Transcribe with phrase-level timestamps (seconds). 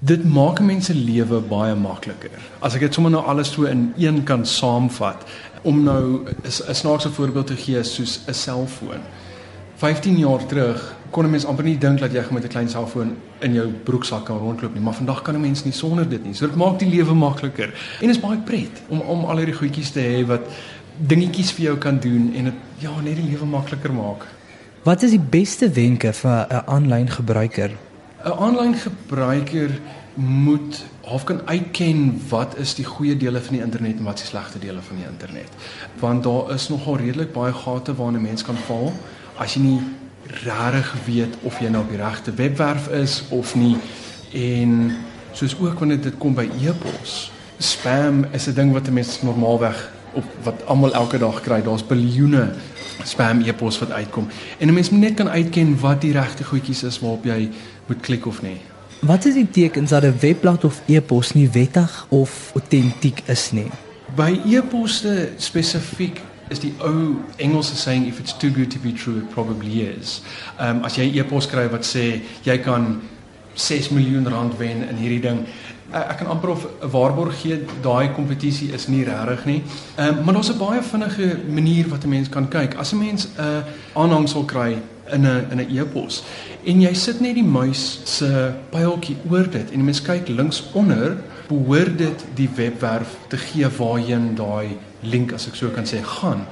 [0.00, 2.32] Dit maak mense lewe baie makliker.
[2.64, 5.26] As ek dit sommer nou alles so in een kan saamvat,
[5.60, 9.02] om nou 'n snaakse voorbeeld te gee soos 'n selfoon.
[9.76, 13.16] 15 jaar terug kon 'n mens amper nie dink dat jy met 'n klein selfoon
[13.40, 16.34] in jou broeksak kan rondloop nie, maar vandag kan 'n mens nie sonder dit nie.
[16.34, 17.70] So dit maak die lewe makliker
[18.00, 20.40] en is baie pret om om al hierdie goedjies te hê wat
[20.96, 24.26] dingetjies vir jou kan doen en dit ja, net die lewe makliker maak.
[24.82, 27.70] Wat is die beste wenke vir 'n aanlyn gebruiker?
[28.24, 29.70] 'n Aanlyn gebruiker
[30.14, 34.20] moet half kan uitken wat is die goeie dele van die internet en wat is
[34.20, 35.48] die slegte dele van die internet.
[35.98, 38.92] Want daar is nogal redelik baie gate waarna 'n mens kan val
[39.36, 39.80] as jy nie
[40.44, 43.76] regtig weet of jy nou op die regte webwerf is of nie
[44.32, 44.92] en
[45.32, 47.32] soos ook wanneer dit kom by e-pos.
[47.58, 51.62] Spam is 'n ding wat 'n mens normaalweg op wat almal elke dag kry.
[51.62, 52.50] Daar's biljoene
[53.04, 54.28] spam e-pos wat uitkom.
[54.58, 57.50] En 'n mens moet net kan uitken wat die regte goedjies is waarop jy
[57.86, 58.60] moet klik of nie.
[59.00, 63.70] Wat is die tekens dat 'n webblad of e-pos nie wettig of autentiek is nie?
[64.14, 69.16] By e-poste spesifiek is die ou Engelse saying if it's too good to be true
[69.16, 70.22] it probably is.
[70.58, 73.00] Ehm um, as jy 'n e-pos kry wat sê jy kan
[73.54, 75.44] 6 miljoen rand wen in hierdie ding,
[75.92, 79.62] ek kan amper of 'n waarborg gee daai kompetisie is nie regtig nie.
[79.96, 82.74] Ehm um, maar daar's 'n baie vinnige manier wat 'n mens kan kyk.
[82.74, 84.78] As 'n mens 'n uh, aanhangsel kry
[85.12, 86.22] in 'n in 'n e-pos
[86.64, 90.62] en jy sit net die muis se pyltjie oor dit en 'n mens kyk links
[90.72, 91.16] onder,
[91.48, 96.46] behoort dit die webwerf te gee waarheen daai link as ek so kan sê gaan.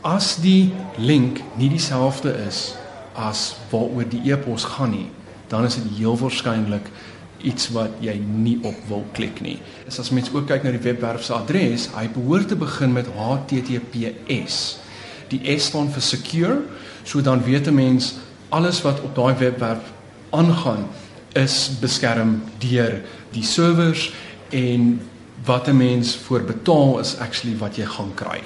[0.00, 2.74] As die link nie dieselfde is
[3.14, 5.10] as waaroor die e-pos gaan nie,
[5.48, 6.86] dan is dit heel waarskynlik
[7.42, 9.58] iets wat jy nie op wil klik nie.
[9.86, 13.06] Is as mens ook kyk na die webwerf se adres, hy behoort te begin met
[13.14, 14.78] HTTPS.
[15.28, 16.58] Die S staan vir secure,
[17.04, 18.14] so dan weet 'n mens
[18.48, 19.92] alles wat op daai webwerf
[20.30, 20.88] aangaan
[21.32, 24.12] is beskerm deur die servers
[24.50, 25.00] en
[25.44, 28.40] wat 'n mens voor betaal is actually wat jy gaan kry.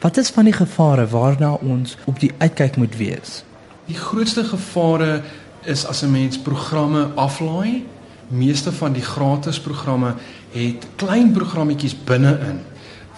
[0.00, 3.44] Wat is van die gevare waarna ons op die uitkyk moet wees?
[3.86, 5.22] Die grootste gevare
[5.62, 7.84] is as 'n mens programme aflaai
[8.28, 10.14] meeste van die gratis programme
[10.52, 12.60] het klein programmetjies binne-in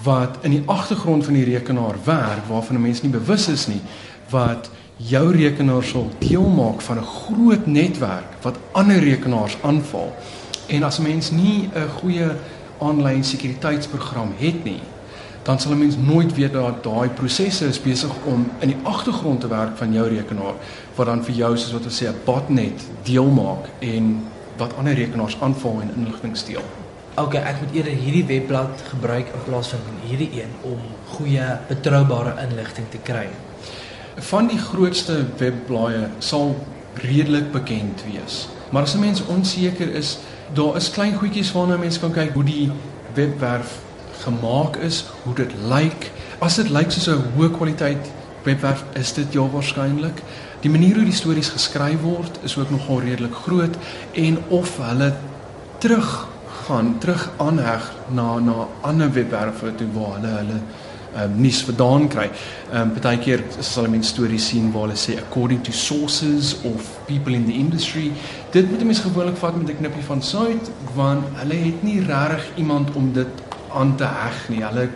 [0.03, 3.81] wat in die agtergrond van die rekenaar werk waarvan 'n mens nie bewus is nie
[4.31, 10.15] wat jou rekenaar sal deel maak van 'n groot netwerk wat ander rekenaars aanval.
[10.67, 12.31] En as 'n mens nie 'n goeie
[12.79, 14.81] aanlyn sekuriteitsprogram het nie,
[15.43, 19.41] dan sal 'n mens nooit weet dat daai prosesse is besig om in die agtergrond
[19.41, 20.55] te werk van jou rekenaar
[20.95, 24.23] wat dan vir jou soos wat ons sê 'n botnet deel maak en
[24.59, 26.63] wat ander rekenaars aanval en inligting steel.
[27.19, 30.79] OK, ek moet eerder hierdie webblad gebruik in plaas van hierdie een om
[31.17, 33.27] goeie betroubare inligting te kry.
[34.31, 36.55] Van die grootste webblaaie sal
[37.03, 38.47] redelik bekend wees.
[38.71, 40.19] Maar as 'n mens onseker is,
[40.53, 42.71] daar is klein goedjies waarna mense kan kyk hoe die
[43.15, 43.79] webwerf
[44.21, 46.11] gemaak is, hoe dit lyk.
[46.39, 48.11] As dit lyk soos 'n hoë kwaliteit
[48.43, 50.23] webwerf, is dit ja waarskynlik.
[50.61, 53.77] Die manier hoe die stories geskryf word is ook nogal redelik groot
[54.19, 55.13] en of hulle
[55.79, 56.27] terug
[56.65, 60.59] gaan, terug aanheg na na ander webwerwe toe waar hulle hulle
[61.23, 62.27] um, nuus vandaan kry.
[62.73, 66.57] Ehm um, baie keer sal hulle mense stories sien waar hulle sê according to sources
[66.73, 68.11] of people in the industry.
[68.51, 72.51] Dit moet mense gewoonlik vat met 'n knippie van sout want hulle het nie regtig
[72.57, 74.65] iemand om dit aan te heg nie.
[74.65, 74.89] Hulle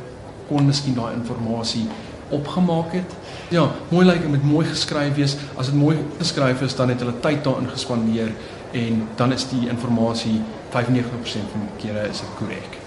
[0.49, 1.87] kon miskien daai inligting
[2.33, 3.17] opgemaak het.
[3.53, 5.37] Ja, mooi lyk like, en met mooi geskryf wees.
[5.55, 8.33] As dit mooi geskryf is, dan het hulle tyd daarin gespandeer
[8.73, 10.41] en dan is die inligting
[10.73, 12.82] 95% van die kere is dit korrek.